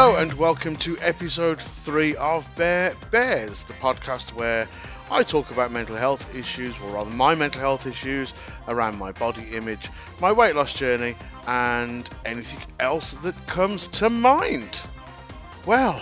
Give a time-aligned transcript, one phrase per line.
[0.00, 4.68] Hello and welcome to episode three of Bear Bares, the podcast where
[5.10, 8.32] I talk about mental health issues, or rather my mental health issues
[8.68, 9.90] around my body image,
[10.20, 11.16] my weight loss journey,
[11.48, 14.78] and anything else that comes to mind.
[15.66, 16.00] Well,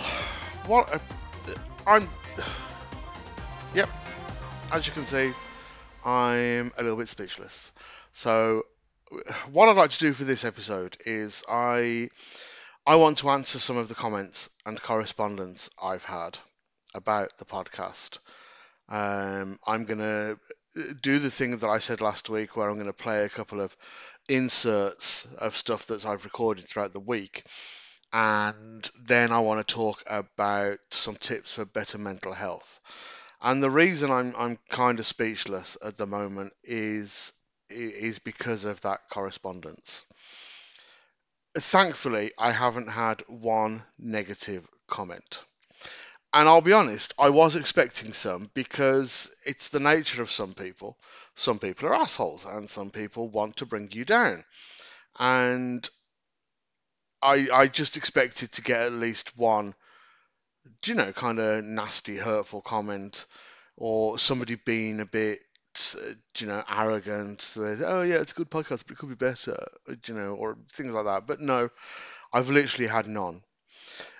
[0.67, 1.01] what a,
[1.87, 2.07] I'm.
[3.73, 3.89] Yep,
[4.73, 5.33] as you can see,
[6.05, 7.71] I'm a little bit speechless.
[8.13, 8.67] So,
[9.51, 12.11] what I'd like to do for this episode is I
[12.87, 16.39] I want to answer some of the comments and correspondence I've had
[16.95, 18.19] about the podcast.
[18.87, 20.39] Um, I'm going to
[21.01, 23.59] do the thing that I said last week where I'm going to play a couple
[23.59, 23.75] of
[24.29, 27.43] inserts of stuff that I've recorded throughout the week.
[28.13, 32.79] And then I want to talk about some tips for better mental health.
[33.41, 37.33] And the reason I'm I'm kind of speechless at the moment is
[37.69, 40.05] is because of that correspondence
[41.63, 45.41] thankfully, I haven't had one negative comment.
[46.33, 50.97] And I'll be honest, I was expecting some because it's the nature of some people.
[51.35, 54.43] Some people are assholes and some people want to bring you down.
[55.17, 55.89] And
[57.21, 59.73] I I just expected to get at least one,
[60.85, 63.25] you know, kind of nasty, hurtful comment
[63.77, 65.39] or somebody being a bit
[66.37, 67.53] you know, arrogant.
[67.57, 69.57] Oh yeah, it's a good podcast, but it could be better,
[69.89, 71.27] uh, you know, or things like that.
[71.27, 71.69] But no,
[72.33, 73.41] I've literally had none.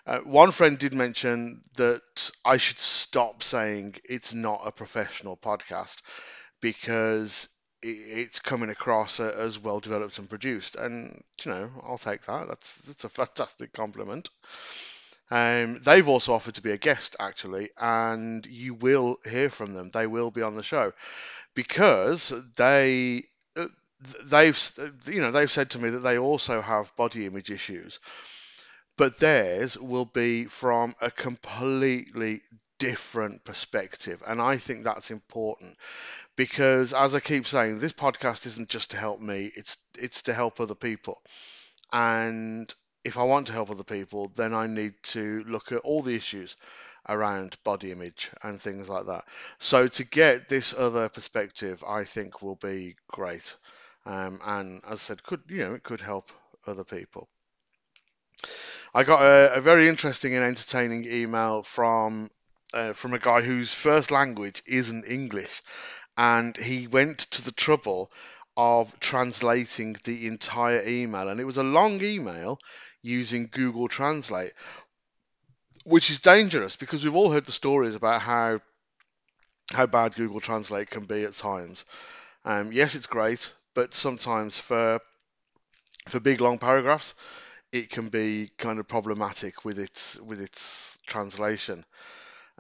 [0.05, 5.97] Uh, one friend did mention that I should stop saying it's not a professional podcast
[6.61, 7.49] because
[7.81, 12.47] it's coming across as well developed and produced, and you know, I'll take that.
[12.47, 14.29] That's that's a fantastic compliment.
[15.29, 19.89] Um, they've also offered to be a guest actually, and you will hear from them.
[19.91, 20.93] They will be on the show
[21.57, 23.23] because they
[23.57, 23.65] uh,
[24.25, 24.71] they've
[25.07, 27.99] you know they've said to me that they also have body image issues
[28.95, 32.41] but theirs will be from a completely
[32.77, 35.75] different perspective and i think that's important
[36.35, 40.35] because as i keep saying this podcast isn't just to help me it's it's to
[40.35, 41.19] help other people
[41.91, 42.71] and
[43.03, 46.13] if i want to help other people then i need to look at all the
[46.15, 46.55] issues
[47.09, 49.25] around body image and things like that.
[49.59, 53.55] So to get this other perspective, I think will be great.
[54.05, 56.31] Um, and as I said, could you know it could help
[56.65, 57.27] other people.
[58.93, 62.29] I got a, a very interesting and entertaining email from
[62.73, 65.61] uh, from a guy whose first language isn't English,
[66.17, 68.11] and he went to the trouble
[68.55, 72.59] of translating the entire email, and it was a long email
[73.01, 74.53] using Google Translate,
[75.87, 78.59] which is dangerous because we've all heard the stories about how
[79.71, 81.85] how bad Google Translate can be at times.
[82.43, 84.99] Um, yes, it's great, but sometimes for
[86.09, 87.15] for big long paragraphs,
[87.71, 91.85] it can be kind of problematic with its with its translation.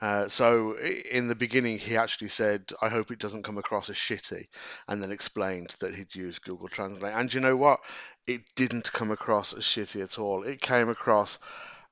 [0.01, 3.97] Uh, so in the beginning, he actually said, "I hope it doesn't come across as
[3.97, 4.47] shitty,"
[4.87, 7.13] and then explained that he'd used Google Translate.
[7.13, 7.81] And you know what?
[8.25, 10.43] It didn't come across as shitty at all.
[10.43, 11.39] It came across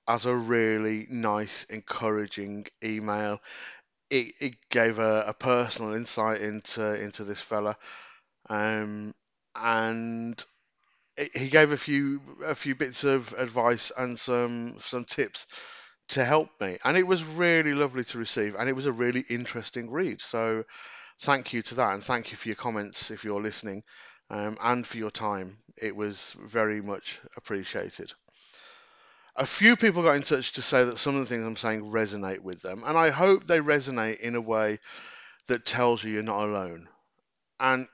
[0.08, 3.42] as a really nice, encouraging email.
[4.10, 7.78] It, it gave a, a personal insight into into this fella,
[8.50, 9.16] um,
[9.56, 10.44] and
[11.18, 15.48] it, he gave a few a few bits of advice and some some tips
[16.10, 19.26] to help me, and it was really lovely to receive, and it was a really
[19.30, 20.22] interesting read.
[20.22, 20.66] So,
[21.22, 23.84] thank you to that, and thank you for your comments if you're listening,
[24.30, 25.58] um, and for your time.
[25.78, 28.14] It was very much appreciated
[29.36, 31.92] a few people got in touch to say that some of the things I'm saying
[31.92, 34.80] resonate with them, and I hope they resonate in a way
[35.48, 36.88] that tells you you're not alone.
[37.60, 37.88] And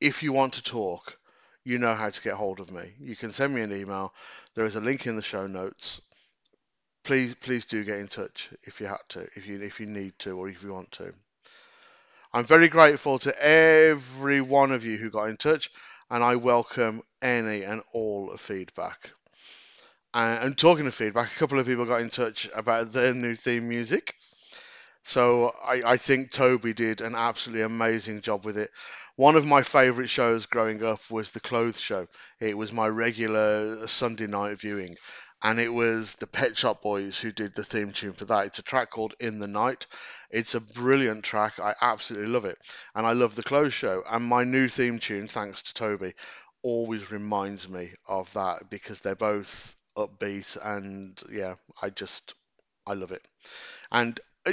[0.00, 1.18] if you want to talk,
[1.64, 2.92] you know how to get hold of me.
[3.00, 4.12] You can send me an email.
[4.54, 6.00] There is a link in the show notes.
[7.04, 10.18] Please, please do get in touch if you had to, if you if you need
[10.20, 11.12] to, or if you want to.
[12.32, 15.70] I'm very grateful to every one of you who got in touch,
[16.10, 19.12] and I welcome any and all feedback.
[20.16, 23.68] And talking of feedback, a couple of people got in touch about their new theme
[23.68, 24.14] music.
[25.02, 28.70] So I, I think Toby did an absolutely amazing job with it.
[29.16, 32.06] One of my favourite shows growing up was the Clothes Show.
[32.38, 34.96] It was my regular Sunday night viewing,
[35.42, 38.46] and it was the Pet Shop Boys who did the theme tune for that.
[38.46, 39.88] It's a track called In the Night.
[40.30, 41.58] It's a brilliant track.
[41.58, 42.58] I absolutely love it,
[42.94, 44.04] and I love the Clothes Show.
[44.08, 46.14] And my new theme tune, thanks to Toby,
[46.62, 52.34] always reminds me of that because they're both upbeat, and yeah, I just
[52.86, 53.22] I love it.
[53.90, 54.52] And uh,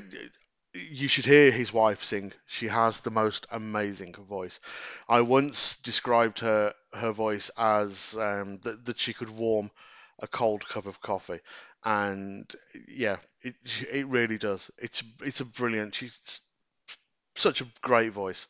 [0.73, 2.33] you should hear his wife sing.
[2.47, 4.59] She has the most amazing voice.
[5.09, 9.71] I once described her her voice as um, that that she could warm
[10.19, 11.39] a cold cup of coffee,
[11.83, 12.49] and
[12.87, 13.55] yeah, it
[13.91, 14.69] it really does.
[14.77, 15.95] It's it's a brilliant.
[15.95, 16.41] She's
[17.35, 18.47] such a great voice.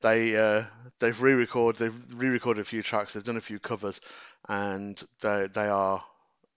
[0.00, 0.64] They uh,
[0.98, 3.12] they've re-recorded they've re-recorded a few tracks.
[3.12, 4.00] They've done a few covers,
[4.48, 6.02] and they they are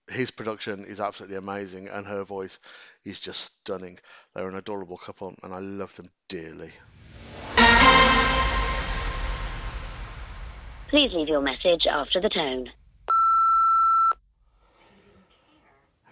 [0.08, 2.58] his production is absolutely amazing, and her voice
[3.04, 3.98] is just stunning.
[4.34, 6.72] They're an adorable couple, and I love them dearly.
[10.88, 12.70] Please leave your message after the tone.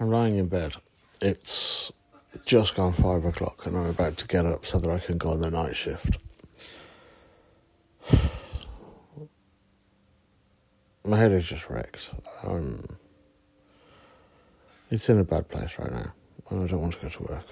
[0.00, 0.75] I'm lying in bed.
[1.23, 1.93] It's
[2.44, 5.31] just gone five o'clock, and I'm about to get up so that I can go
[5.31, 6.19] on the night shift.
[11.05, 12.12] My head is just wrecked.
[12.43, 12.99] Um,
[14.94, 16.12] it's in a bad place right now,
[16.50, 17.44] and I don't want to go to work.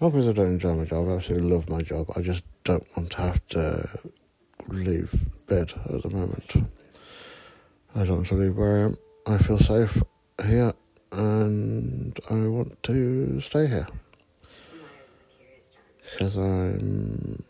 [0.00, 2.12] Not because I don't enjoy my job, I absolutely love my job.
[2.14, 3.88] I just don't want to have to
[4.68, 5.12] leave
[5.46, 6.52] bed at the moment.
[7.96, 8.96] I don't want to leave where I am.
[9.26, 10.02] I feel safe
[10.44, 10.74] here
[11.12, 13.88] and I want to stay here.
[16.12, 17.42] Because I'm.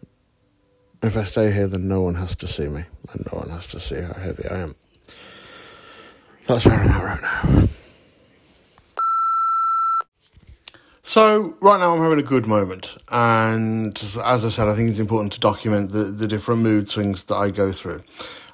[1.01, 3.67] If I stay here, then no one has to see me, and no one has
[3.69, 4.75] to see how heavy I am.
[6.47, 7.69] That's where I'm at right now.
[11.19, 13.93] So, right now I'm having a good moment, and
[14.25, 17.37] as I said, I think it's important to document the, the different mood swings that
[17.37, 18.05] I go through.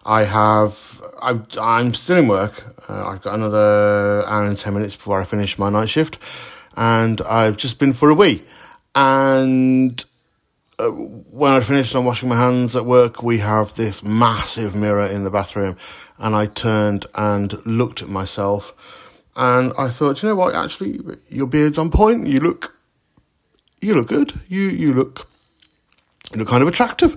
[0.07, 2.65] I have, I, I'm still in work.
[2.89, 6.19] Uh, I've got another hour and 10 minutes before I finish my night shift.
[6.75, 8.43] And I've just been for a wee.
[8.95, 10.03] And
[10.79, 15.05] uh, when I finished I'm washing my hands at work, we have this massive mirror
[15.05, 15.77] in the bathroom.
[16.19, 19.04] And I turned and looked at myself.
[19.37, 20.55] And I thought, you know what?
[20.55, 22.27] Actually, your beard's on point.
[22.27, 22.79] You look,
[23.83, 24.33] you look good.
[24.49, 25.29] You, you look,
[26.33, 27.17] you look kind of attractive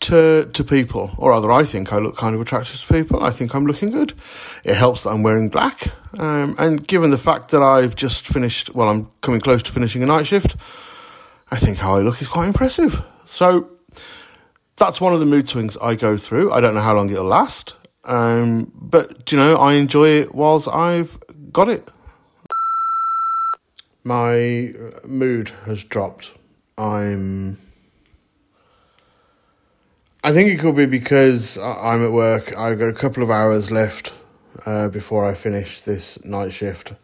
[0.00, 3.22] to to people, or rather, I think I look kind of attractive to people.
[3.22, 4.12] I think I'm looking good.
[4.64, 8.74] It helps that I'm wearing black, um, and given the fact that I've just finished,
[8.74, 10.56] well, I'm coming close to finishing a night shift.
[11.50, 13.02] I think how I look is quite impressive.
[13.24, 13.70] So
[14.76, 16.52] that's one of the mood swings I go through.
[16.52, 20.68] I don't know how long it'll last, um, but you know, I enjoy it whilst
[20.68, 21.18] I've
[21.54, 21.88] got it.
[24.02, 24.72] My
[25.06, 26.32] mood has dropped.
[26.76, 27.58] I'm
[30.24, 32.56] I think it could be because I'm at work.
[32.56, 34.12] I've got a couple of hours left
[34.66, 36.94] uh, before I finish this night shift.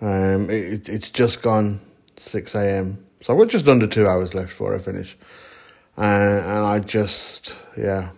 [0.00, 1.80] Um, it, it's just gone
[2.16, 3.04] 6 a.m.
[3.20, 5.16] So I've got just under two hours left before I finish.
[5.98, 8.10] Uh, and I just, yeah.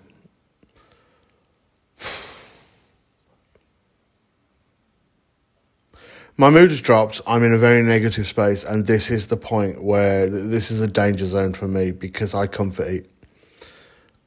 [6.39, 7.23] My mood has dropped.
[7.27, 10.87] I'm in a very negative space, and this is the point where this is a
[10.87, 13.07] danger zone for me because I comfort eat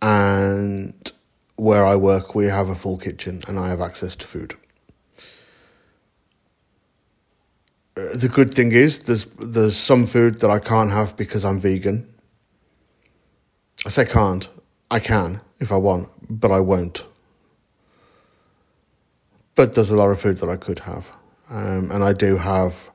[0.02, 1.12] and
[1.56, 4.56] where I work, we have a full kitchen and I have access to food.
[7.98, 11.60] Uh, the good thing is there's there's some food that I can't have because I'm
[11.60, 12.08] vegan.
[13.86, 14.50] I say can't.
[14.90, 17.06] I can if I want, but I won't.
[19.56, 21.12] But there's a lot of food that I could have,
[21.50, 22.92] um, and I do have.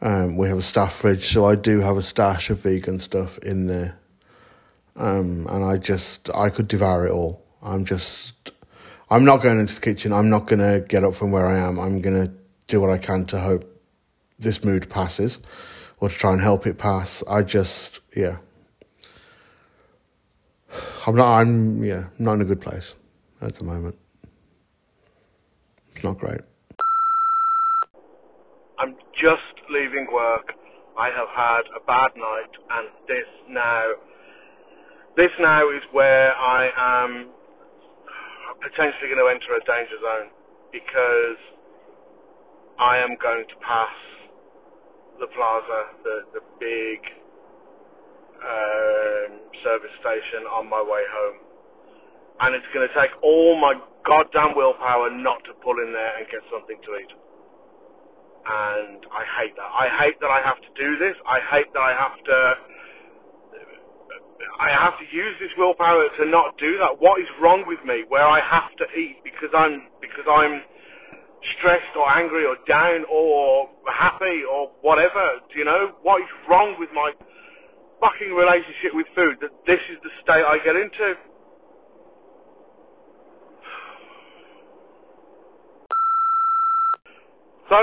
[0.00, 3.38] Um, we have a staff fridge, so I do have a stash of vegan stuff
[3.38, 4.00] in there.
[4.96, 7.40] Um, and I just, I could devour it all.
[7.62, 8.50] I'm just,
[9.08, 10.12] I'm not going into the kitchen.
[10.12, 11.78] I'm not going to get up from where I am.
[11.78, 12.32] I'm going to
[12.66, 13.64] do what I can to hope
[14.38, 15.38] this mood passes
[15.98, 17.22] or to try and help it pass.
[17.28, 18.38] I just, yeah.
[21.06, 22.96] I'm not, I'm, yeah, not in a good place
[23.40, 23.96] at the moment.
[25.94, 26.40] It's not great.
[29.22, 30.50] Just leaving work.
[30.98, 33.84] I have had a bad night, and this now
[35.16, 37.30] this now is where I am
[38.58, 40.28] potentially going to enter a danger zone
[40.74, 41.40] because
[42.80, 43.94] I am going to pass
[45.20, 46.98] the plaza, the the big
[48.42, 49.30] um,
[49.62, 51.38] service station on my way home,
[52.42, 56.26] and it's going to take all my goddamn willpower not to pull in there and
[56.26, 57.12] get something to eat.
[58.46, 59.70] And I hate that.
[59.70, 61.16] I hate that I have to do this.
[61.26, 62.38] I hate that I have to
[64.60, 66.98] I have to use this willpower to not do that.
[67.00, 70.62] What is wrong with me where I have to eat because I'm because I'm
[71.58, 75.40] stressed or angry or down or happy or whatever?
[75.52, 77.12] Do you know what is wrong with my
[78.00, 81.14] fucking relationship with food that this is the state I get into?
[87.70, 87.78] So,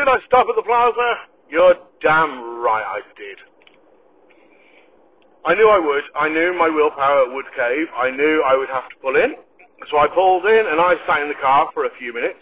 [0.00, 1.08] did I stop at the plaza?
[1.52, 3.38] You're damn right I did.
[5.44, 6.04] I knew I would.
[6.16, 7.88] I knew my willpower would cave.
[7.92, 9.36] I knew I would have to pull in.
[9.92, 12.40] So I pulled in and I sat in the car for a few minutes.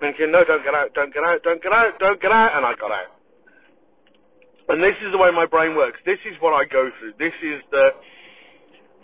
[0.00, 2.64] thinking, no, don't get out, don't get out, don't get out, don't get out, and
[2.68, 3.12] I got out.
[4.68, 6.00] And this is the way my brain works.
[6.04, 7.16] This is what I go through.
[7.20, 7.88] This is the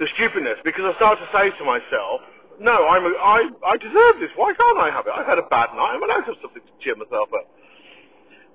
[0.01, 2.25] the stupidness because I start to say to myself,
[2.61, 4.31] no, I'm a, I I deserve this.
[4.37, 5.15] Why can't I have it?
[5.17, 5.97] I've had a bad night.
[5.97, 7.49] I'm allowed to have something to cheer myself up.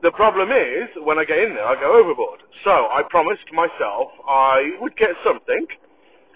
[0.06, 2.46] The problem is when I get in there, I go overboard.
[2.64, 5.66] So I promised myself I would get something,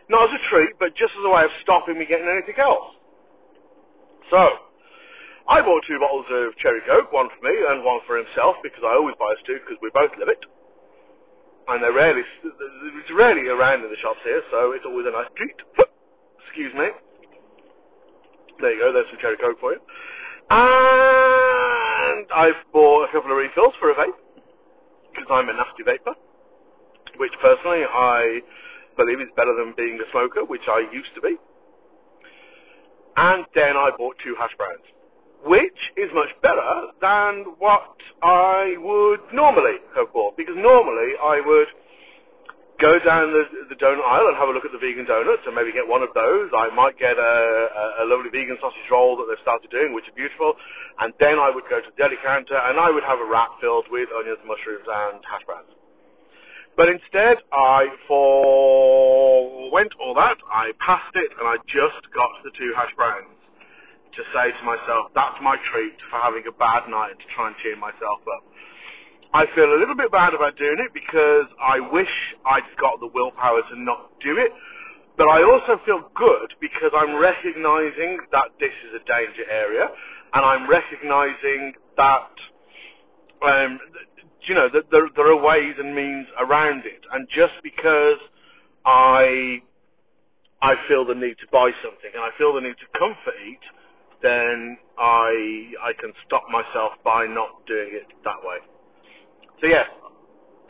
[0.10, 2.98] not as a treat, but just as a way of stopping me getting anything else.
[4.34, 4.42] So
[5.50, 8.82] I bought two bottles of cherry coke, one for me and one for himself, because
[8.82, 10.42] I always buy us two because we both live it
[11.70, 15.30] and they're rarely, it's rarely around in the shops here, so it's always a nice
[15.38, 15.54] treat.
[16.50, 16.90] Excuse me.
[18.60, 19.82] There you go, there's some cherry coke for you.
[20.52, 24.20] And I've bought a couple of refills for a vape,
[25.16, 26.14] because I'm a nasty vaper,
[27.18, 28.42] which personally I
[28.98, 31.38] believe is better than being a smoker, which I used to be.
[33.16, 34.84] And then I bought two hash browns
[35.46, 40.36] which is much better than what I would normally have bought.
[40.36, 41.68] Because normally I would
[42.80, 45.54] go down the, the donut aisle and have a look at the vegan donuts and
[45.54, 46.48] maybe get one of those.
[46.56, 47.36] I might get a,
[47.76, 50.56] a, a lovely vegan sausage roll that they've started doing, which are beautiful.
[51.04, 53.60] And then I would go to the deli counter and I would have a wrap
[53.60, 55.70] filled with onions, mushrooms, and hash browns.
[56.80, 62.72] But instead, I forwent all that, I passed it, and I just got the two
[62.72, 63.36] hash browns
[64.16, 67.56] to say to myself, that's my treat for having a bad night to try and
[67.60, 68.44] cheer myself up.
[69.34, 72.10] I feel a little bit bad about doing it because I wish
[72.50, 74.50] I'd got the willpower to not do it,
[75.18, 79.86] but I also feel good because I'm recognizing that this is a danger area
[80.34, 82.34] and I'm recognizing that,
[83.46, 83.80] um,
[84.50, 87.06] you know, that there, there are ways and means around it.
[87.14, 88.18] And just because
[88.86, 89.62] I
[90.62, 93.66] I feel the need to buy something and I feel the need to comfort eat,
[94.24, 98.58] then I I can stop myself by not doing it that way.
[99.62, 99.84] So yeah,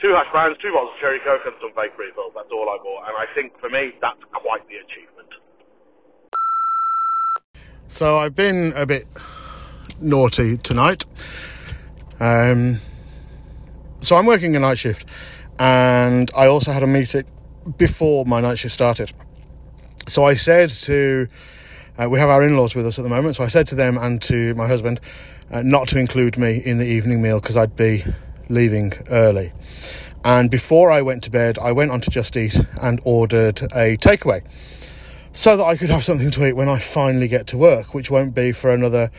[0.02, 2.34] two hash browns, two bottles of cherry coke, and some bakery refills.
[2.36, 5.30] That's all I bought, and I think for me that's quite the achievement.
[7.88, 9.06] So I've been a bit
[10.02, 11.06] naughty tonight.
[12.20, 12.78] Um,
[14.02, 15.06] so I'm working a night shift,
[15.60, 17.26] and I also had a meeting
[17.78, 19.14] before my night shift started.
[20.08, 21.28] So I said to
[22.00, 23.76] uh, we have our in laws with us at the moment, so I said to
[23.76, 25.00] them and to my husband
[25.52, 28.04] uh, not to include me in the evening meal because I'd be
[28.50, 29.52] leaving early.
[30.26, 33.96] And before I went to bed, I went on to Just Eat and ordered a
[33.96, 34.44] takeaway
[35.32, 38.12] so that I could have something to eat when I finally get to work, which
[38.12, 39.12] won't be for another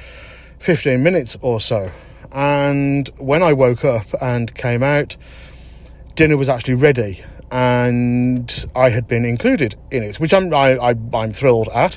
[0.58, 1.90] 15 minutes or so.
[2.32, 5.16] And when I woke up and came out,
[6.14, 11.32] dinner was actually ready and I had been included in it, which I'm, I, I'm
[11.32, 11.96] thrilled at.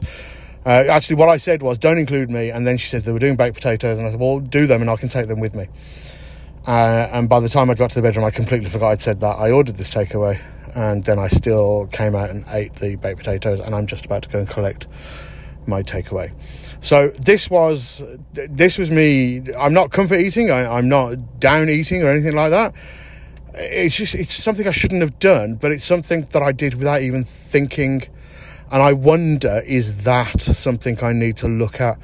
[0.65, 2.49] Uh, actually, what I said was, don't include me.
[2.49, 3.99] And then she said they were doing baked potatoes.
[3.99, 5.67] And I said, well, do them and I can take them with me.
[6.65, 9.19] Uh, and by the time I got to the bedroom, I completely forgot I'd said
[9.21, 9.37] that.
[9.37, 10.41] I ordered this takeaway.
[10.75, 13.59] And then I still came out and ate the baked potatoes.
[13.59, 14.87] And I'm just about to go and collect
[15.67, 16.33] my takeaway.
[16.83, 18.03] So this was
[18.33, 19.43] this was me.
[19.57, 20.51] I'm not comfort eating.
[20.51, 22.73] I, am not down eating or anything like that.
[23.53, 27.01] It's just it's something I shouldn't have done, but it's something that I did without
[27.01, 28.01] even thinking
[28.73, 31.99] and I wonder is that something I need to look at?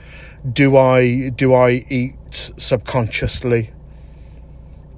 [0.54, 3.72] Do I do I eat subconsciously?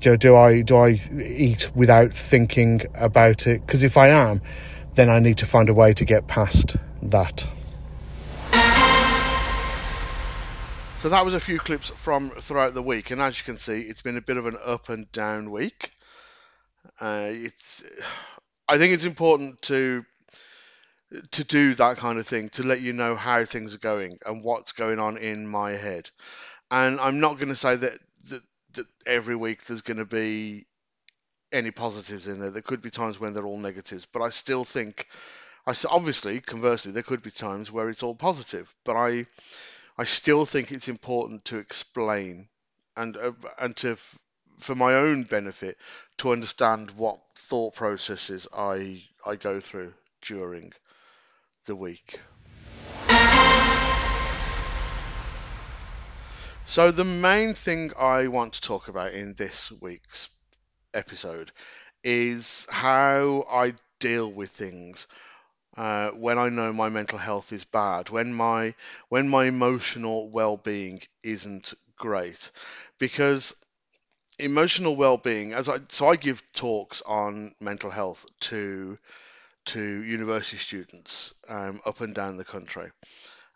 [0.01, 0.97] Do, do I do I
[1.37, 3.61] eat without thinking about it?
[3.65, 4.41] Because if I am,
[4.95, 7.51] then I need to find a way to get past that.
[10.97, 13.81] So that was a few clips from throughout the week, and as you can see,
[13.81, 15.91] it's been a bit of an up and down week.
[16.99, 17.83] Uh, it's,
[18.67, 20.05] I think it's important to
[21.31, 24.43] to do that kind of thing to let you know how things are going and
[24.43, 26.09] what's going on in my head.
[26.69, 27.99] And I'm not going to say that, that
[28.73, 30.65] that every week there's going to be
[31.51, 32.51] any positives in there.
[32.51, 35.07] There could be times when they're all negatives, but I still think,
[35.67, 39.25] I obviously conversely there could be times where it's all positive, but I
[39.97, 42.47] I still think it's important to explain
[42.95, 43.97] and uh, and to
[44.59, 45.77] for my own benefit
[46.17, 50.73] to understand what thought processes I I go through during
[51.65, 52.19] the week.
[56.63, 60.27] So, the main thing I want to talk about in this week's
[60.93, 61.51] episode
[62.03, 65.07] is how I deal with things
[65.77, 68.75] uh, when I know my mental health is bad, when my
[69.09, 72.51] when my emotional well-being isn't great,
[72.99, 73.53] because
[74.39, 78.97] emotional well-being, as I so I give talks on mental health to
[79.65, 82.91] to university students um, up and down the country.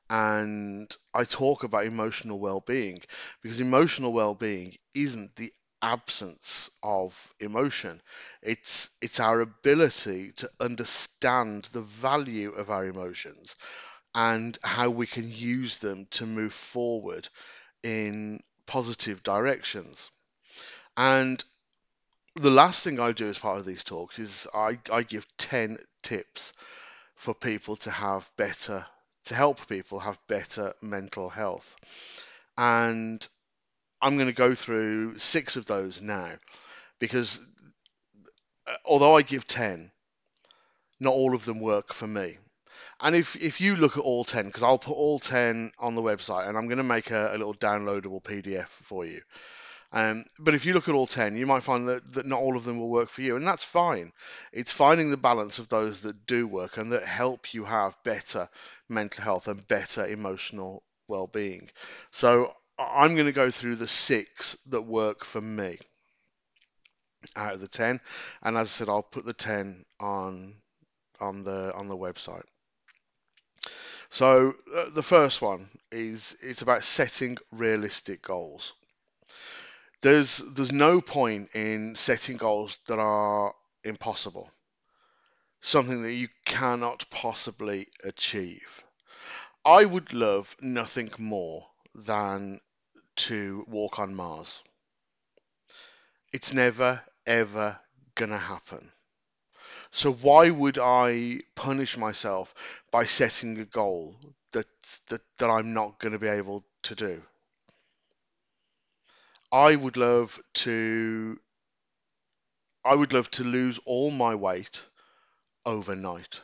[0.09, 3.01] And I talk about emotional well-being
[3.41, 8.01] because emotional well-being isn't the absence of emotion.
[8.41, 13.55] It's it's our ability to understand the value of our emotions
[14.15, 17.29] and how we can use them to move forward
[17.83, 20.09] in positive directions.
[20.97, 21.43] And
[22.35, 25.77] the last thing I do as part of these talks is I, I give 10
[26.03, 26.53] tips
[27.15, 28.85] for people to have better,
[29.25, 31.75] to help people have better mental health.
[32.57, 33.25] And
[34.01, 36.31] I'm going to go through six of those now
[36.99, 37.39] because
[38.67, 39.91] uh, although I give 10,
[40.99, 42.37] not all of them work for me.
[43.01, 46.01] And if, if you look at all 10, because I'll put all 10 on the
[46.01, 49.21] website and I'm going to make a, a little downloadable PDF for you.
[49.91, 52.57] Um, but if you look at all 10, you might find that, that not all
[52.57, 54.11] of them will work for you, and that's fine.
[54.51, 58.49] It's finding the balance of those that do work and that help you have better
[58.89, 61.69] mental health and better emotional well being.
[62.11, 65.77] So I'm going to go through the six that work for me
[67.35, 67.99] out of the 10,
[68.43, 70.55] and as I said, I'll put the 10 on
[71.19, 72.43] on the on the website.
[74.09, 78.73] So uh, the first one is it's about setting realistic goals
[80.05, 84.51] there's there's no point in setting goals that are impossible,
[85.61, 88.83] something that you cannot possibly achieve.
[89.65, 92.61] I would love nothing more than
[93.15, 94.61] to walk on Mars.
[96.31, 97.79] It's never ever
[98.15, 98.91] gonna happen.
[99.91, 102.53] So why would I punish myself
[102.91, 104.15] by setting a goal
[104.51, 104.67] that
[105.07, 107.23] that, that I'm not going to be able to do?
[109.51, 111.39] I would love to
[112.83, 114.83] I would love to lose all my weight
[115.65, 116.41] overnight.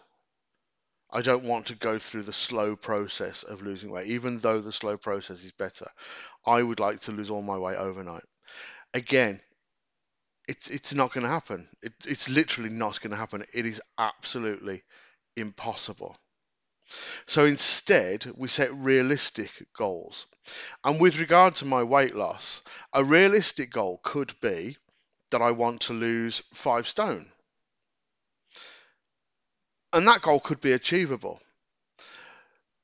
[1.11, 4.71] I don't want to go through the slow process of losing weight, even though the
[4.71, 5.87] slow process is better.
[6.45, 8.23] I would like to lose all my weight overnight.
[8.93, 9.41] Again,
[10.47, 11.67] it's it's not going to happen.
[11.81, 13.43] It, it's literally not going to happen.
[13.53, 14.83] It is absolutely
[15.35, 16.17] impossible.
[17.25, 20.25] So instead, we set realistic goals.
[20.83, 24.75] And with regard to my weight loss, a realistic goal could be
[25.29, 27.31] that I want to lose five stone.
[29.93, 31.41] And that goal could be achievable.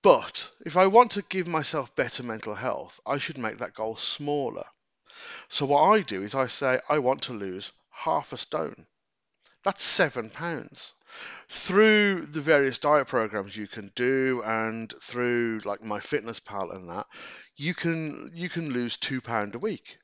[0.01, 3.95] But if I want to give myself better mental health, I should make that goal
[3.95, 4.65] smaller.
[5.49, 8.85] So what I do is I say I want to lose half a stone.
[9.63, 10.93] That's seven pounds
[11.49, 17.07] through the various diet programs you can do and through like MyFitnessPal and that
[17.55, 19.97] you can you can lose two pound a week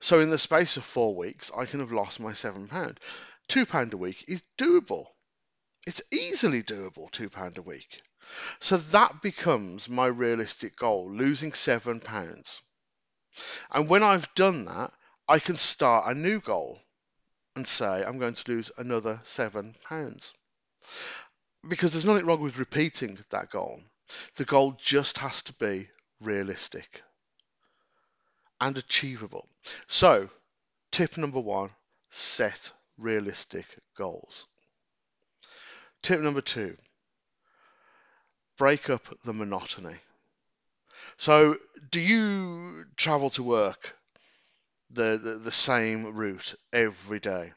[0.00, 2.98] so in the space of four weeks i can have lost my seven pound
[3.46, 5.06] two pound a week is doable
[5.86, 8.00] it's easily doable two pound a week
[8.60, 12.60] so that becomes my realistic goal losing seven pounds
[13.72, 14.92] and when i've done that
[15.28, 16.80] i can start a new goal
[17.56, 20.32] and say i'm going to lose another seven pounds
[21.68, 23.80] because there's nothing wrong with repeating that goal.
[24.36, 25.88] The goal just has to be
[26.20, 27.02] realistic
[28.60, 29.48] and achievable.
[29.86, 30.30] So,
[30.90, 31.70] tip number one
[32.10, 33.66] set realistic
[33.96, 34.46] goals.
[36.02, 36.76] Tip number two
[38.56, 39.96] break up the monotony.
[41.16, 41.56] So,
[41.90, 43.96] do you travel to work
[44.90, 47.52] the, the, the same route every day?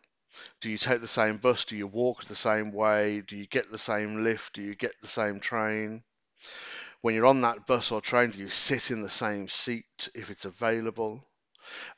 [0.62, 1.66] Do you take the same bus?
[1.66, 3.22] Do you walk the same way?
[3.22, 4.54] Do you get the same lift?
[4.54, 6.04] Do you get the same train?
[7.02, 10.30] When you're on that bus or train, do you sit in the same seat if
[10.32, 11.28] it's available?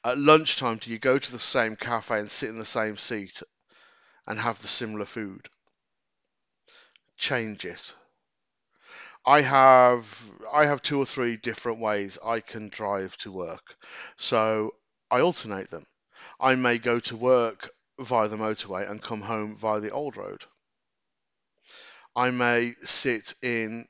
[0.04, 3.42] At lunchtime, do you go to the same cafe and sit in the same seat
[4.28, 5.48] and have the similar food?
[7.18, 7.94] Change it.
[9.26, 13.76] I have I have two or three different ways I can drive to work.
[14.18, 14.76] So
[15.10, 15.86] I alternate them.
[16.40, 20.44] I may go to work via the motorway and come home via the old road.
[22.16, 23.88] I may sit in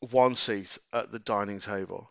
[0.00, 2.10] one seat at the dining table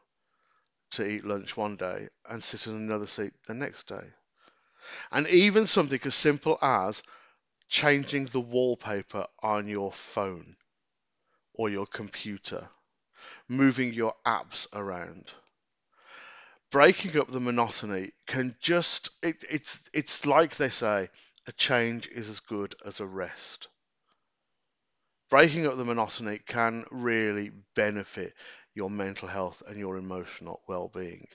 [0.91, 4.13] to eat lunch one day and sit in another seat the next day.
[5.11, 7.03] And even something as simple as
[7.67, 10.55] changing the wallpaper on your phone
[11.53, 12.69] or your computer,
[13.47, 15.33] moving your apps around.
[16.69, 21.09] Breaking up the monotony can just it, it's it's like they say
[21.47, 23.67] a change is as good as a rest.
[25.29, 28.33] Breaking up the monotony can really benefit
[28.73, 31.27] your mental health and your emotional well-being.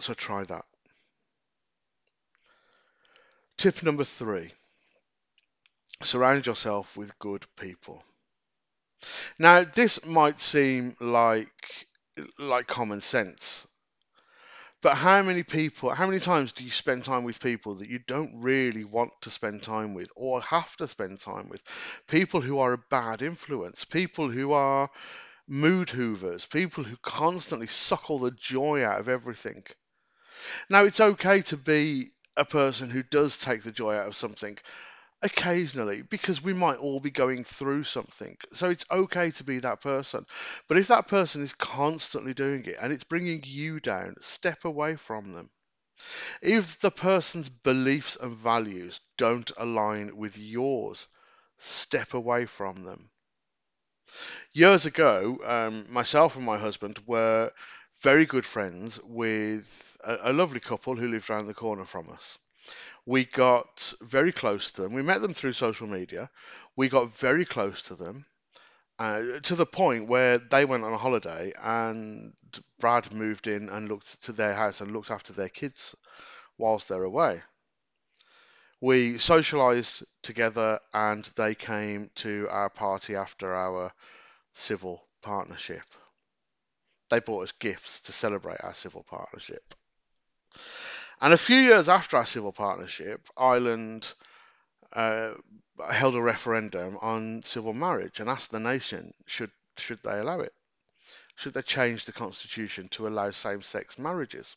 [0.00, 0.64] So try that.
[3.64, 4.52] Tip number three
[6.02, 8.04] surround yourself with good people.
[9.38, 11.86] Now, this might seem like
[12.38, 13.66] like common sense,
[14.82, 18.00] but how many people, how many times do you spend time with people that you
[18.06, 21.62] don't really want to spend time with or have to spend time with?
[22.06, 24.90] People who are a bad influence, people who are
[25.48, 29.64] mood hoovers, people who constantly suck all the joy out of everything.
[30.68, 34.58] Now, it's okay to be a person who does take the joy out of something
[35.22, 38.36] occasionally because we might all be going through something.
[38.52, 40.26] So it's okay to be that person.
[40.68, 44.96] But if that person is constantly doing it and it's bringing you down, step away
[44.96, 45.50] from them.
[46.42, 51.08] If the person's beliefs and values don't align with yours,
[51.58, 53.10] step away from them.
[54.52, 57.52] Years ago, um, myself and my husband were
[58.00, 62.38] very good friends with a, a lovely couple who lived around the corner from us
[63.06, 64.94] we got very close to them.
[64.94, 66.30] We met them through social media.
[66.76, 68.24] We got very close to them
[68.98, 72.32] uh, to the point where they went on a holiday and
[72.78, 75.94] Brad moved in and looked to their house and looked after their kids
[76.56, 77.42] whilst they're away.
[78.80, 83.92] We socialized together and they came to our party after our
[84.54, 85.84] civil partnership.
[87.10, 89.74] They bought us gifts to celebrate our civil partnership.
[91.20, 94.12] And a few years after our civil partnership, Ireland
[94.92, 95.32] uh,
[95.90, 100.54] held a referendum on civil marriage and asked the nation should should they allow it?
[101.36, 104.56] Should they change the constitution to allow same-sex marriages?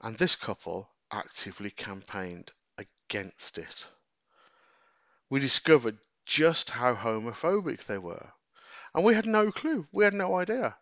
[0.00, 3.86] And this couple actively campaigned against it.
[5.30, 8.32] We discovered just how homophobic they were.
[8.94, 9.86] And we had no clue.
[9.92, 10.76] We had no idea.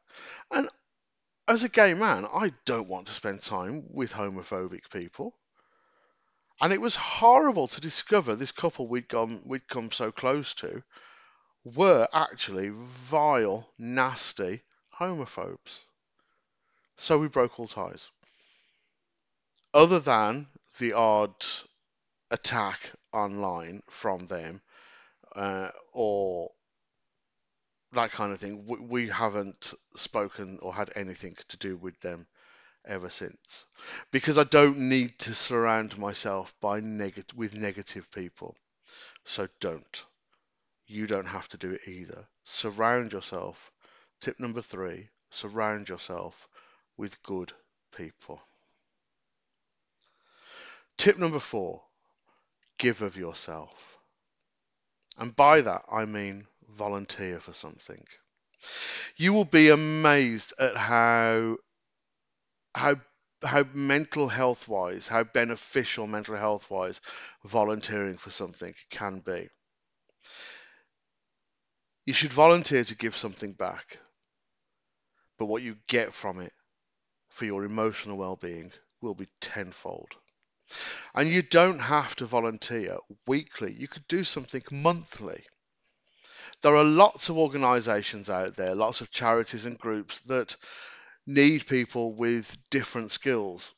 [0.50, 0.68] And
[1.50, 5.34] as a gay man, I don't want to spend time with homophobic people.
[6.60, 10.84] And it was horrible to discover this couple we'd gone we'd come so close to
[11.64, 14.62] were actually vile, nasty
[14.96, 15.80] homophobes.
[16.98, 18.06] So we broke all ties.
[19.74, 20.46] Other than
[20.78, 21.34] the odd
[22.30, 24.60] attack online from them,
[25.34, 26.50] uh, or
[27.92, 32.26] that kind of thing, we, we haven't spoken or had anything to do with them
[32.84, 33.64] ever since.
[34.10, 38.56] Because I don't need to surround myself by neg- with negative people.
[39.24, 40.04] So don't.
[40.86, 42.26] You don't have to do it either.
[42.44, 43.70] Surround yourself.
[44.20, 46.48] Tip number three surround yourself
[46.96, 47.52] with good
[47.96, 48.40] people.
[50.96, 51.82] Tip number four
[52.78, 53.98] give of yourself.
[55.18, 58.04] And by that, I mean volunteer for something.
[59.16, 61.56] You will be amazed at how
[62.74, 62.96] how
[63.42, 67.00] how mental health wise, how beneficial mental health wise
[67.44, 69.48] volunteering for something can be.
[72.06, 73.98] You should volunteer to give something back,
[75.38, 76.52] but what you get from it
[77.30, 80.14] for your emotional well being will be tenfold.
[81.14, 85.44] And you don't have to volunteer weekly, you could do something monthly.
[86.62, 90.56] There are lots of organisations out there, lots of charities and groups that
[91.26, 93.72] need people with different skills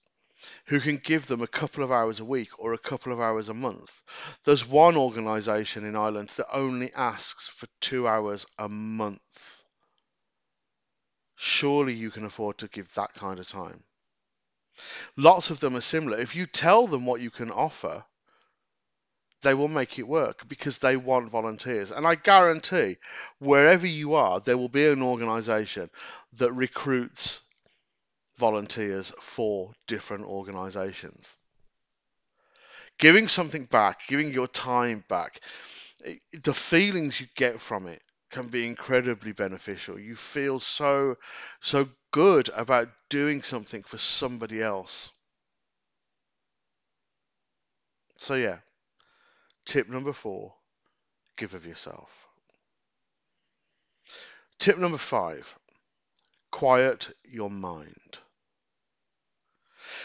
[0.66, 3.48] who can give them a couple of hours a week or a couple of hours
[3.48, 4.02] a month.
[4.44, 9.62] There's one organisation in Ireland that only asks for two hours a month.
[11.36, 13.84] Surely you can afford to give that kind of time.
[15.16, 16.18] Lots of them are similar.
[16.18, 18.04] If you tell them what you can offer,
[19.42, 21.90] they will make it work because they want volunteers.
[21.90, 22.96] And I guarantee,
[23.38, 25.90] wherever you are, there will be an organisation
[26.34, 27.40] that recruits
[28.38, 31.34] volunteers for different organisations.
[32.98, 35.40] Giving something back, giving your time back,
[36.42, 39.98] the feelings you get from it can be incredibly beneficial.
[39.98, 41.16] You feel so
[41.60, 45.10] so good about doing something for somebody else.
[48.16, 48.58] So yeah,
[49.66, 50.54] Tip number four
[51.36, 52.10] give of yourself.
[54.58, 55.54] Tip number five
[56.50, 58.18] quiet your mind.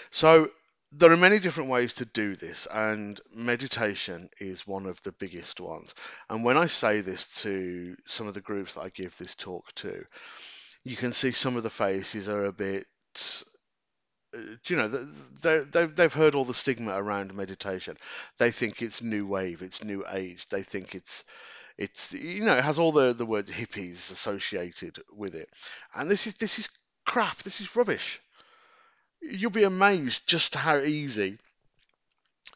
[0.10, 0.50] So,
[0.93, 5.60] there are many different ways to do this, and meditation is one of the biggest
[5.60, 5.93] ones.
[6.30, 9.74] And when I say this to some of the groups that I give this talk
[9.76, 10.06] to,
[10.84, 12.88] you can see some of the faces are a bit
[14.67, 15.08] you know,
[15.41, 17.97] they they've heard all the stigma around meditation.
[18.38, 20.47] They think it's new wave, it's new age.
[20.47, 21.23] They think it's
[21.78, 25.50] it's you know, it has all the the words hippies associated with it.
[25.95, 26.69] And this is this is
[27.06, 27.38] crap.
[27.38, 28.21] This is rubbish.
[29.21, 31.38] You'll be amazed just how easy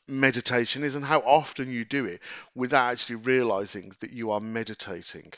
[0.07, 2.21] meditation is and how often you do it
[2.55, 5.33] without actually realizing that you are meditating.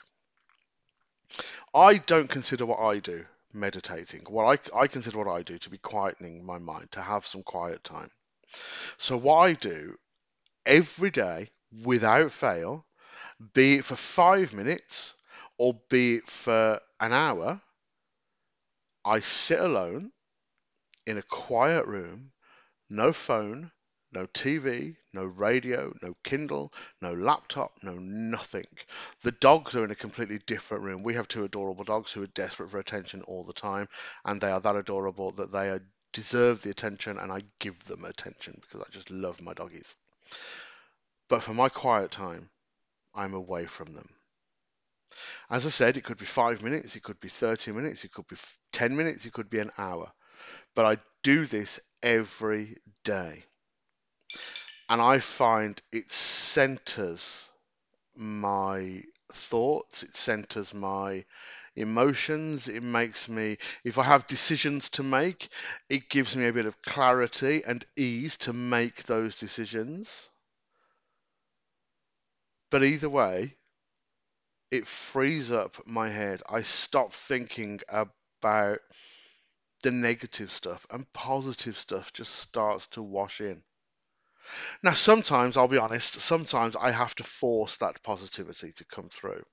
[1.73, 4.21] I don't consider what I do meditating.
[4.27, 7.43] What I, I consider what I do to be quietening my mind, to have some
[7.43, 8.09] quiet time.
[8.97, 9.97] So what I do
[10.65, 11.49] every day
[11.83, 12.85] without fail,
[13.53, 15.13] be it for five minutes
[15.57, 17.61] or be it for an hour,
[19.05, 20.11] I sit alone
[21.05, 22.31] in a quiet room,
[22.89, 23.71] no phone,
[24.11, 28.67] no TV, no radio, no Kindle, no laptop, no nothing.
[29.21, 31.04] The dogs are in a completely different room.
[31.04, 33.88] We have two adorable dogs who are desperate for attention all the time,
[34.26, 35.80] and they are that adorable that they
[36.13, 39.95] deserve the attention, and I give them attention because I just love my doggies.
[41.28, 42.49] But for my quiet time,
[43.13, 44.10] I'm away from them.
[45.49, 48.28] As I said, it could be five minutes, it could be 30 minutes, it could
[48.28, 48.38] be
[48.71, 50.12] 10 minutes, it could be an hour.
[50.76, 53.45] But I do this every day
[54.93, 57.49] and I find it centers
[58.15, 59.01] my
[59.32, 61.25] thoughts, it centers my
[61.75, 65.49] emotions, it makes me, if I have decisions to make,
[65.89, 70.29] it gives me a bit of clarity and ease to make those decisions.
[72.69, 73.56] But either way,
[74.69, 76.43] it frees up my head.
[76.47, 78.82] I stop thinking about
[79.82, 83.63] the negative stuff and positive stuff just starts to wash in.
[84.82, 89.43] Now, sometimes, I'll be honest, sometimes I have to force that positivity to come through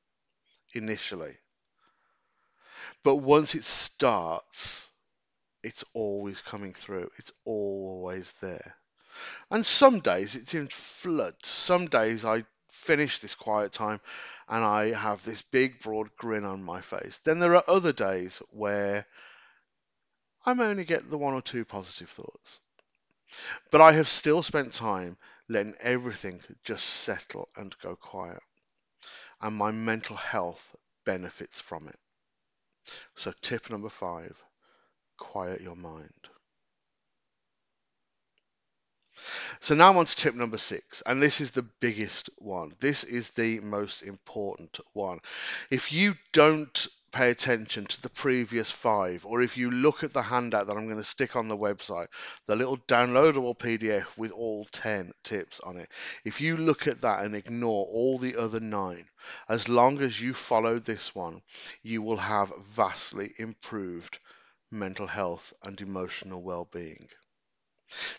[0.74, 1.37] initially.
[3.03, 4.88] But once it starts,
[5.62, 7.11] it's always coming through.
[7.18, 8.76] It's always there.
[9.50, 11.46] And some days it's in floods.
[11.48, 14.00] Some days I finish this quiet time
[14.48, 17.18] and I have this big, broad grin on my face.
[17.24, 19.07] Then there are other days where
[20.46, 22.59] I'm only get the one or two positive thoughts.
[23.70, 25.16] But I have still spent time
[25.48, 28.42] letting everything just settle and go quiet.
[29.40, 31.98] And my mental health benefits from it.
[33.16, 34.36] So, tip number five
[35.16, 36.28] quiet your mind.
[39.60, 42.72] So now I'm on to tip number six, and this is the biggest one.
[42.80, 45.20] This is the most important one.
[45.70, 50.23] If you don't pay attention to the previous five, or if you look at the
[50.23, 52.07] handout that I'm going to stick on the website,
[52.46, 55.88] the little downloadable PDF with all 10 tips on it,
[56.25, 59.07] if you look at that and ignore all the other nine,
[59.49, 61.42] as long as you follow this one,
[61.83, 64.18] you will have vastly improved
[64.70, 67.09] mental health and emotional well being.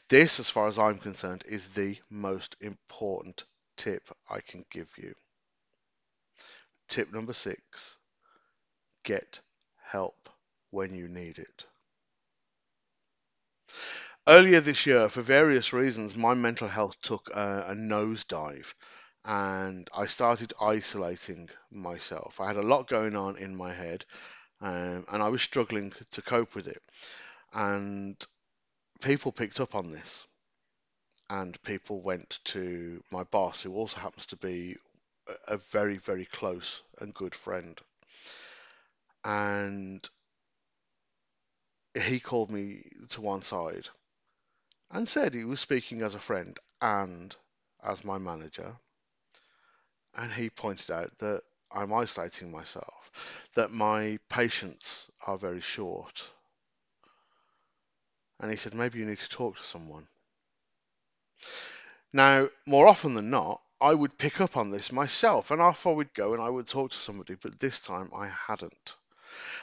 [0.09, 3.45] This, as far as I'm concerned, is the most important
[3.77, 5.15] tip I can give you.
[6.89, 7.95] Tip number six
[9.03, 9.39] get
[9.83, 10.29] help
[10.69, 11.65] when you need it.
[14.27, 18.73] Earlier this year, for various reasons, my mental health took a, a nosedive
[19.25, 22.39] and I started isolating myself.
[22.39, 24.05] I had a lot going on in my head
[24.61, 26.81] um, and I was struggling to cope with it.
[27.53, 28.15] And
[29.01, 30.27] people picked up on this
[31.29, 34.75] and people went to my boss, who also happens to be
[35.47, 37.79] a very, very close and good friend
[39.23, 40.07] and
[41.93, 43.87] he called me to one side
[44.89, 47.35] and said he was speaking as a friend and
[47.83, 48.75] as my manager.
[50.15, 53.11] And he pointed out that I'm isolating myself,
[53.55, 56.23] that my patience are very short.
[58.39, 60.07] And he said, maybe you need to talk to someone.
[62.11, 65.91] Now, more often than not, I would pick up on this myself and off I
[65.91, 68.95] would go and I would talk to somebody, but this time I hadn't.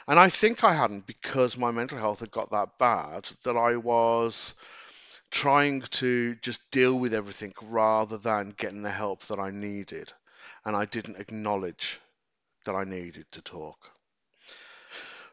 [0.07, 3.77] And I think I hadn't because my mental health had got that bad that I
[3.77, 4.53] was
[5.31, 10.11] trying to just deal with everything rather than getting the help that I needed.
[10.65, 11.99] And I didn't acknowledge
[12.65, 13.77] that I needed to talk.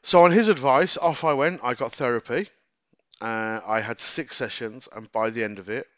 [0.03, 1.61] So, on his advice, off I went.
[1.65, 2.49] I got therapy.
[3.21, 5.89] Uh, I had six sessions, and by the end of it,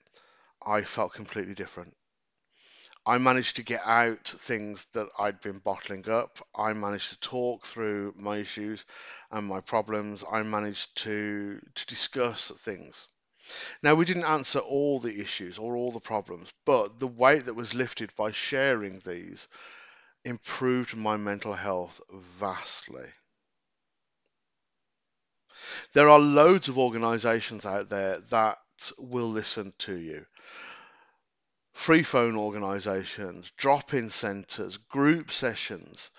[0.65, 1.95] I felt completely different.
[3.09, 6.47] I managed to get out things that I'd been bottling up.
[6.55, 8.85] I managed to talk through my issues
[9.31, 10.23] and my problems.
[10.31, 13.09] I managed to to discuss things.
[13.83, 17.55] Now we didn't answer all the issues or all the problems, but the weight that
[17.55, 19.49] was lifted by sharing these
[20.27, 23.11] improved my mental health vastly.
[25.95, 28.59] There are loads of organizations out there that
[28.99, 30.27] will listen to you
[31.79, 36.11] free phone organizations, drop in centers, group sessions,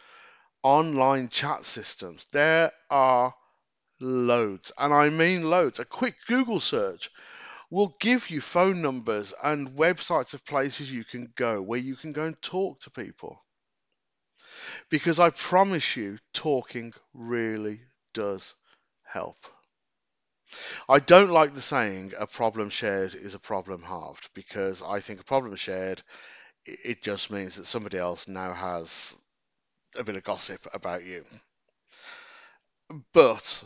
[0.63, 2.26] online chat systems.
[2.32, 3.36] There are
[4.00, 5.80] loads, and I mean loads.
[5.80, 7.12] A quick Google search
[7.69, 12.13] will give you phone numbers and websites of places you can go where you can
[12.13, 13.43] go and talk to people.
[14.89, 17.82] Because I promise you, talking really
[18.13, 18.56] does
[19.04, 19.45] help.
[20.88, 25.19] I don't like the saying a problem shared is a problem halved because I think
[25.19, 26.01] a problem shared
[26.65, 29.15] it just means that somebody else now has
[29.97, 31.25] a bit of gossip about you.
[33.13, 33.63] But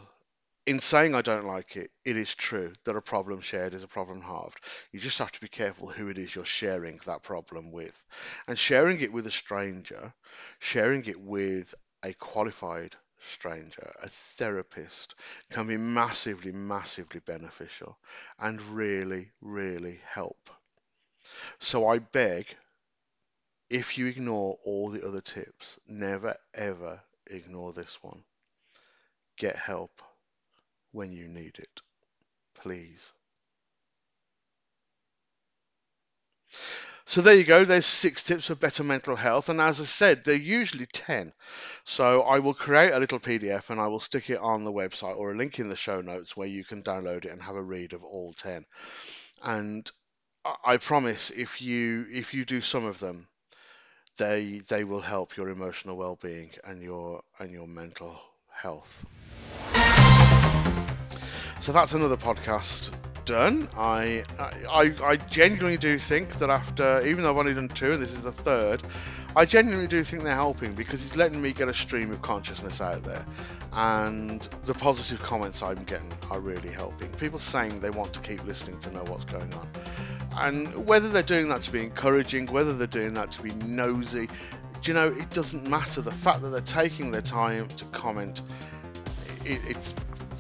[0.66, 3.88] in saying I don't like it, it is true that a problem shared is a
[3.88, 4.60] problem halved.
[4.92, 8.06] You just have to be careful who it is you're sharing that problem with.
[8.48, 10.14] And sharing it with a stranger,
[10.60, 12.96] sharing it with a qualified
[13.30, 15.16] stranger, a therapist,
[15.50, 17.98] can be massively, massively beneficial
[18.40, 20.50] and really, really help.
[21.60, 22.56] So I beg,
[23.70, 28.24] if you ignore all the other tips, never ever ignore this one.
[29.36, 30.02] Get help
[30.92, 31.82] when you need it.
[32.56, 33.14] Please.
[37.06, 37.66] So there you go.
[37.66, 39.50] There's six tips for better mental health.
[39.50, 41.34] And as I said, they're usually 10.
[41.84, 45.18] So I will create a little PDF and I will stick it on the website
[45.18, 47.62] or a link in the show notes where you can download it and have a
[47.62, 48.66] read of all 10.
[49.44, 49.92] And
[50.66, 53.28] I promise if you if you do some of them,
[54.18, 58.20] they they will help your emotional well-being and your and your mental
[58.52, 59.06] health.
[61.62, 62.92] So that's another podcast
[63.26, 63.70] done.
[63.76, 68.02] I, I I genuinely do think that after, even though I've only done two, and
[68.02, 68.84] this is the third,
[69.36, 72.82] I genuinely do think they're helping because it's letting me get a stream of consciousness
[72.82, 73.26] out there,
[73.72, 77.10] and the positive comments I'm getting are really helping.
[77.14, 79.68] People saying they want to keep listening to know what's going on,
[80.38, 84.28] and whether they're doing that to be encouraging, whether they're doing that to be nosy,
[84.82, 86.02] do you know, it doesn't matter.
[86.02, 88.42] The fact that they're taking their time to comment,
[89.46, 89.94] it, it's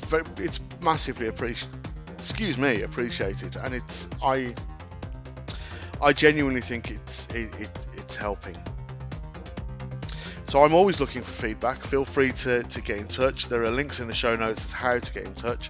[0.08, 1.83] very, it's massively appreciated.
[2.24, 4.56] Excuse me, appreciated, and it's I.
[6.02, 8.56] I genuinely think it's it, it, it's helping.
[10.48, 11.84] So I'm always looking for feedback.
[11.84, 13.50] Feel free to, to get in touch.
[13.50, 15.70] There are links in the show notes as how to get in touch.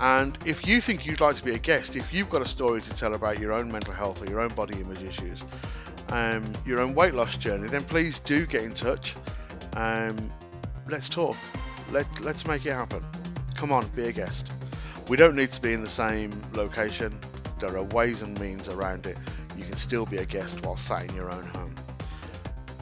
[0.00, 2.80] And if you think you'd like to be a guest, if you've got a story
[2.80, 5.40] to tell about your own mental health or your own body image issues,
[6.08, 9.14] um, your own weight loss journey, then please do get in touch.
[9.74, 10.16] Um,
[10.88, 11.36] let's talk.
[11.92, 13.04] Let, let's make it happen.
[13.54, 14.52] Come on, be a guest.
[15.08, 17.18] We don't need to be in the same location.
[17.58, 19.16] There are ways and means around it.
[19.56, 21.74] You can still be a guest while sat in your own home.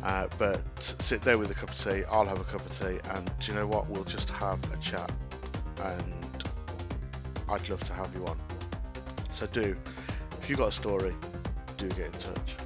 [0.02, 2.04] Uh, but sit there with a cup of tea.
[2.10, 3.88] I'll have a cup of tea, and do you know what?
[3.90, 5.10] We'll just have a chat.
[5.82, 6.44] And
[7.50, 8.36] I'd love to have you on.
[9.32, 9.74] So do,
[10.40, 11.14] if you've got a story,
[11.76, 12.56] do get in touch.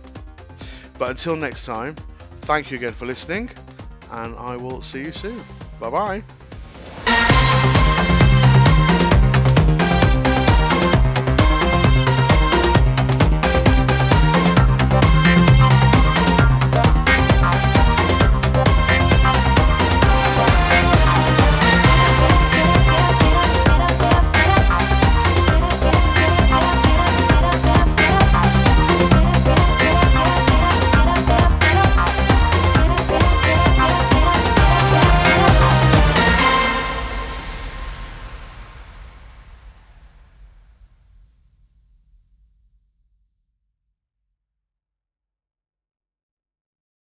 [0.99, 1.97] But until next time,
[2.43, 3.51] thank you again for listening,
[4.13, 5.43] and I will see you soon.
[5.81, 6.44] Bye bye.